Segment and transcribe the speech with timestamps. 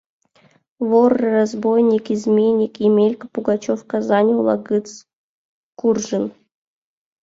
[0.89, 4.87] Вор, разбойник, изменник Емелька Пугачев Казань ола гыц
[5.79, 6.25] куржын.